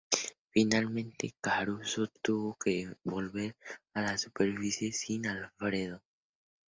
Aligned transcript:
Finalmente 0.49 1.35
Caruso 1.39 2.07
tuvo 2.23 2.55
que 2.57 2.91
volver 3.03 3.55
a 3.93 4.01
la 4.01 4.17
superficie 4.17 4.91
sin 4.91 5.27
Alfredo. 5.27 6.01